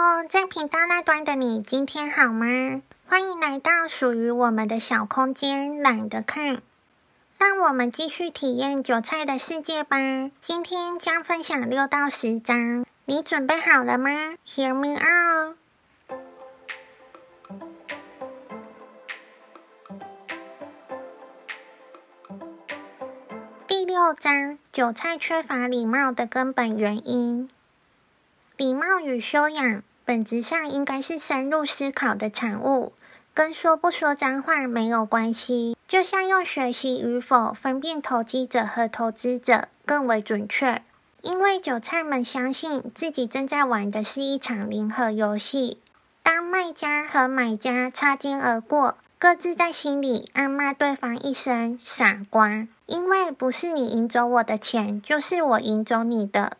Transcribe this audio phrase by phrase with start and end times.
[0.00, 2.46] Hello，在频道那端的你，今天好吗？
[3.08, 6.62] 欢迎来到属于我们的小空间，懒得看。
[7.36, 9.98] 让我们继续体验韭菜的世界吧。
[10.40, 14.08] 今天将分享六到十张，你准备好了吗
[14.46, 15.56] ？Hear me out。
[23.66, 27.50] 第六章：韭菜缺乏礼貌的根本原因。
[28.58, 32.92] 礼貌与修养本质上应该是深入思考的产物，
[33.32, 35.76] 跟说不说脏话没有关系。
[35.86, 40.82] 就像用学习与否分辨投机者和投资者更为准确，
[41.22, 45.78] 因为韭菜们相信自己正在玩的是一场零和游戏。
[46.24, 56.56] 当卖家和买家擦肩而过，各自在心里暗骂对方一声“傻瓜”，因为不是你赢走我的钱，就是我赢走你的。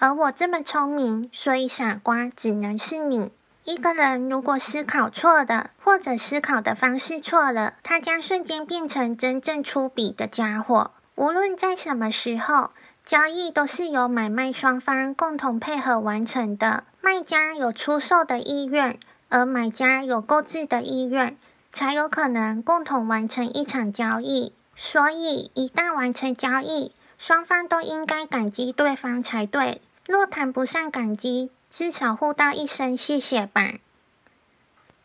[0.00, 3.32] 而我这么聪明，所以傻瓜只能是你。
[3.64, 10.92] 一个人如果思考错了，或者思考的方式错了，他将瞬间变成真正粗鄙的家伙。
[11.16, 12.70] 无论在什么时候，
[13.04, 16.84] 交易都是由买卖双方共同配合完成的。
[17.00, 21.36] 卖家有出售的意愿，而买家有购置的意愿，
[21.72, 24.52] 才有可能共同完成一场交易。
[24.76, 29.82] 所以，一旦完成交易，双方都应该感激对方才对。
[30.08, 33.74] 若谈不上感激，至少互道一声谢谢吧。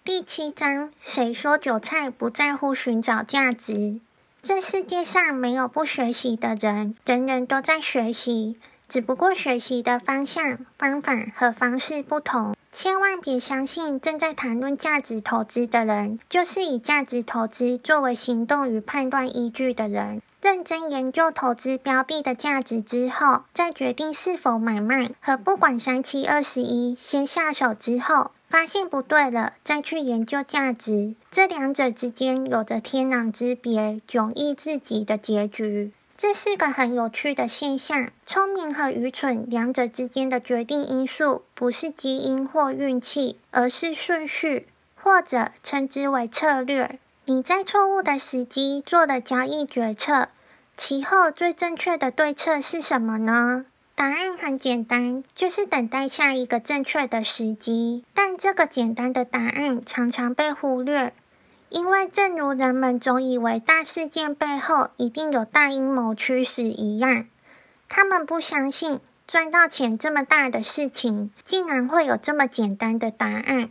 [0.06, 4.00] 第七章：谁说韭菜不在乎寻找价值？
[4.42, 12.56] 这世界上没有不学习的人，人人都在学习，只不过学习的方向、方法和方式不同。
[12.72, 20.22] 千万别相信正在谈论价值投资的人，就是以价值投资作为行动与判断依据的人。
[20.44, 35.94] 认真研究投资标的的价值之后，再决定是否买卖，和不管三七二十一，先下手之后发现不对了，再去研究价值，这两者之间有着天壤之别、迥异至极的结局。
[36.18, 38.10] 这是个很有趣的现象。
[38.26, 44.68] 聪明和愚蠢两者之间的决定因素，不是基因或运气，而是顺序，
[45.02, 47.00] 或者称之为策略。
[47.26, 50.28] 你在错误的时机做的交易决策，
[50.76, 53.66] 其后最正确的对策是什么呢？
[53.96, 58.04] 答案很简单，就是等待下一个正确的时机。
[58.14, 61.14] 但这个简单的答案常常被忽略。
[61.70, 67.26] 因为，正如人们总以为大事件背后一定有大阴谋驱使一样，
[67.88, 73.70] 他们不相信赚到钱这么大的事情，竟然会有这么简单的答案。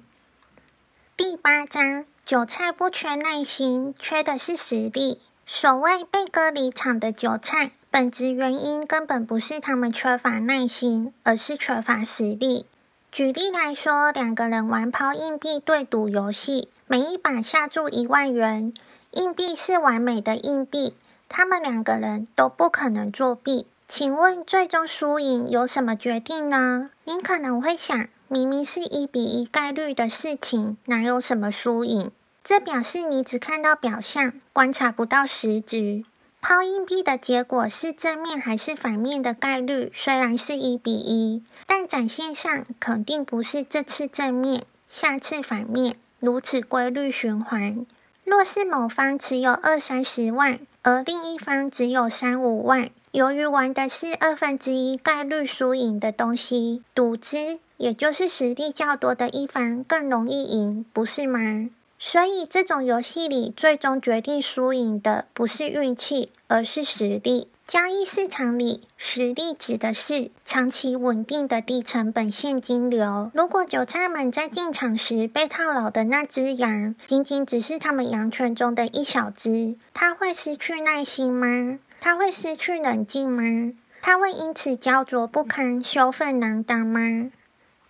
[1.16, 5.20] 第八章：韭菜不缺耐心，缺的是实力。
[5.44, 12.64] 所谓被割离场的韭菜，本质原因根本不是他们缺乏耐心，而是缺乏实力。
[13.10, 18.72] 举例来说，两个人玩抛硬币对赌游戏，每一把下注一万元，
[19.10, 20.94] 硬币是完美的硬币，
[21.28, 23.66] 他们两个人都不可能作弊。
[23.88, 26.88] 请问最终输赢由什么决定呢？
[27.04, 32.10] 您可能会想，明明是一比一概率的事情，哪有什么输赢？
[32.42, 36.04] 这表示你只看到表象，观察不到实质。
[36.40, 47.84] 抛硬币的结果是正面还是反面的概率，虽然是一比一，但展现上肯定不是这次正面，下次反面，如此规律循环。
[48.24, 61.68] 若是某方持有二三十万，而另一方只有三五万，由于玩的是二分之一概率输赢的东西，赌资也就是实力较多的一方更容易赢，不是吗？
[61.98, 67.48] 所以，这种游戏里最终决定输赢的不是运气，而是实力。
[67.66, 73.32] 交易市场里，实力指的是长期稳定的低成本现金流。
[73.34, 81.80] 如果韭菜们在进场时被套牢的那只羊，仅仅只是他们羊圈中的一小只，他会失去耐心吗？
[82.00, 83.72] 他会失去冷静吗？
[84.00, 87.32] 他会因此焦灼不堪、羞愤难当吗？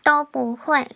[0.02, 0.90] 都不会。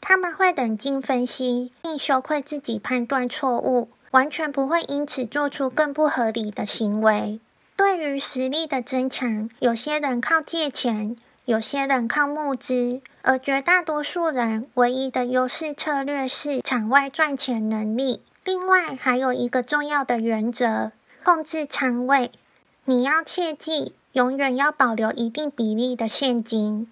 [0.00, 7.40] 他们会冷静分析，并羞愧自己判断错误，完全不会因此做出更不合理的行为。
[7.76, 18.22] 对于实力的增强，有些人靠借钱，有些人靠募资，而绝大多数人唯一的优势策略是场外赚钱能力。
[18.44, 20.92] 另外，还有一个重要的原则：
[21.22, 22.30] 控制仓位。
[22.84, 26.90] 你要切记，永远要保留一定比例的现金。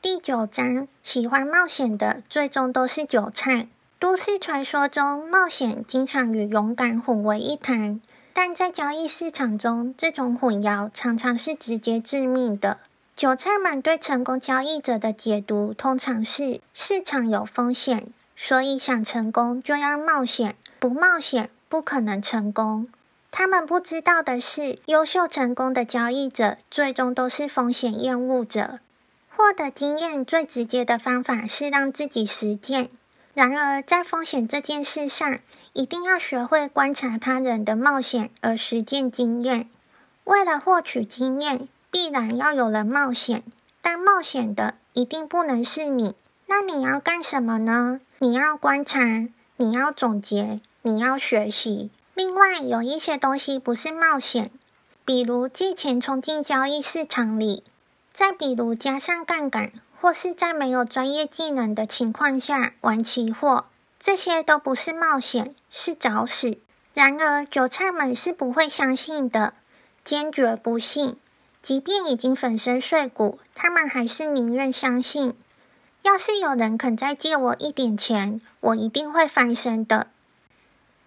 [0.00, 3.66] 第九章，喜欢冒险的最终都是韭菜。
[3.98, 8.00] 都市传说中，冒险经常与勇敢混为一谈，
[8.32, 12.78] 但在交易市场中，这种混淆常常是直接致命的。
[13.16, 18.06] 韭菜们对成功交易者的解读通常是：市场有风险，
[18.36, 22.86] 所以想成功就要冒险，不冒险不可能成功。
[23.32, 28.78] 他们不知道的是，优秀成功的交易者最终都是风险厌恶者。
[29.38, 32.90] 获得经验最直接的方法是让自己实践。
[33.34, 35.38] 然而，在风险这件事上，
[35.74, 39.68] 一定要学会观察他人的冒险而实践经验。
[40.24, 43.44] 为了获取经验，必然要有人冒险，
[43.80, 46.16] 但冒险的一定不能是你。
[46.46, 48.00] 那你要干什么呢？
[48.18, 51.90] 你要观察，你要总结，你要学习。
[52.14, 54.50] 另外，有一些东西不是冒险，
[55.04, 57.62] 比如借钱冲进交易市场里，
[58.18, 59.70] 再比如加上杠杆，
[60.00, 63.66] 或是在没有专业技能的情况下玩期货，
[64.00, 66.58] 这些都不是冒险，是找死。
[66.94, 69.54] 然而，韭菜们是不会相信的，
[70.02, 71.16] 坚决不信。
[71.62, 75.36] 即便已经粉身碎骨，他们还是宁愿相信。
[76.02, 80.08] 要是有人肯再借我一点钱，我一定会翻身的。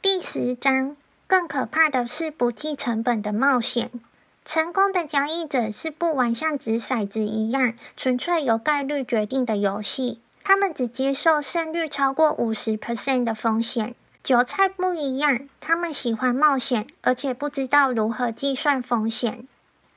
[0.01, 0.95] 第十章，
[1.27, 3.91] 更可怕的是不计成本的冒险。
[4.43, 10.19] 成功的交易者是不玩像掷骰子一样，纯粹由概率决定的游戏。
[10.43, 13.95] 他们只接受胜率超过五十 percent 的风险。
[14.23, 19.47] 韭菜不一样，他们喜欢冒险，而且不知道如何计算风险。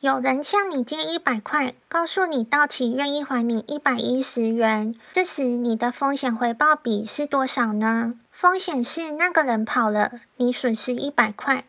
[0.00, 8.14] 有人向你借一百块，告诉你到期愿意还你一百一十元，这时你的风险回报比是多少呢？
[8.30, 11.64] 风险是那个人跑了，你损失一百块；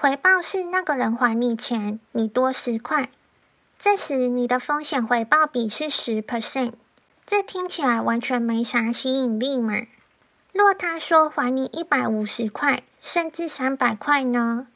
[0.00, 3.10] 回报是那个人还你钱，你多十块。
[3.80, 6.74] 这时你的风险回报比是十 percent，
[7.26, 9.74] 这听起来完全没啥吸引力嘛。
[10.52, 14.68] 若他说还你一百五十块，甚至三百块呢？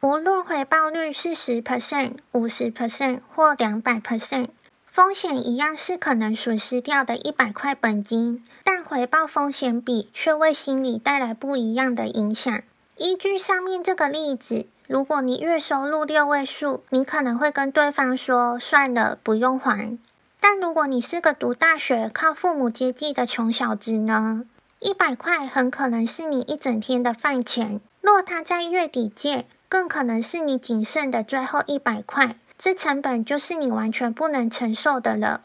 [0.00, 4.48] 无论回报率是十 percent、五十 percent 或两百 percent，
[4.86, 12.62] 风险一样是可能损失掉的一百块本金，但回报风险比却为心理带来不一样的影响。
[12.96, 19.98] 依据上面这个例子，如果你月收入六位数，你可能会跟对方说算了，不用还。
[20.38, 24.44] 但如果你是个读大学、靠父母接济的穷小子呢？
[24.78, 27.80] 一百块很可能是你一整天的饭钱。
[28.00, 35.40] 若他在月底借，更可能是你仅剩的最后一百块，这成本就是你完全不能承受的了。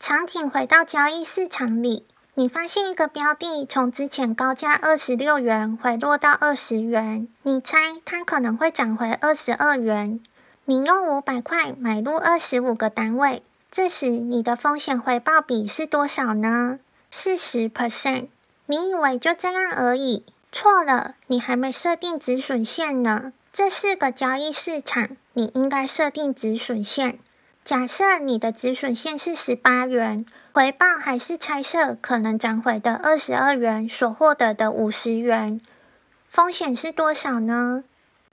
[0.00, 2.06] 场景回到交易市场里，
[2.38, 10.20] 你发现一个标的从之前高价二十六元回落到二十元，你猜它可能会涨回二十二元。
[10.64, 13.42] 你用五百块买入二十五个单位，
[13.72, 16.78] 这时你的风险回报比是多少呢？
[17.10, 18.28] 四十 percent。
[18.66, 20.24] 你以为就这样而已？
[20.52, 23.32] 错了，你还没设定止损线呢。
[23.52, 27.18] 这是个交易市场，你应该设定止损线。
[27.68, 30.24] 假设你的止损线是十八元，
[30.54, 35.60] 回报还是猜测可能涨回的二十二元所获得的五十元，
[36.30, 37.84] 风险是多少呢？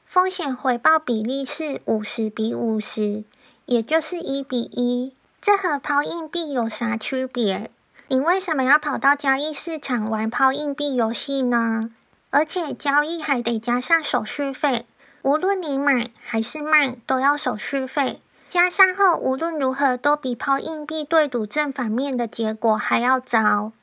[0.05, 3.25] 风险回报比例是五十比五十，
[3.65, 5.13] 也就是一比一。
[5.41, 7.69] 这和抛硬币有啥区别？
[8.07, 11.91] 你为什么要跑到交易市场玩抛硬币游戏呢？
[12.29, 14.85] 而且交易还得加上手续费。
[15.23, 18.21] 无论你买还是卖，都要手续费。
[18.55, 23.73] 加上后，无论如何都比抛硬币对赌正反面的结果还要糟。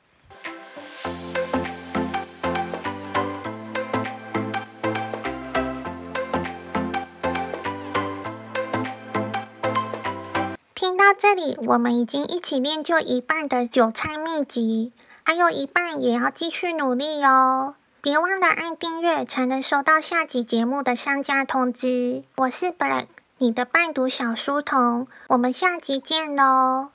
[10.73, 17.75] 听到这里，我们已经一起练就一半的韭菜秘籍，还有一半也要继续努力哦。
[18.01, 22.23] 别忘了按订阅，才能收到下集节目的上架通知。
[22.37, 23.05] 我是 Black，
[23.43, 25.05] 你的伴读小书童。
[25.27, 26.92] 我们下集见喽！